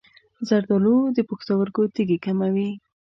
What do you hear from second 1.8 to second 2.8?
تیږې کموي.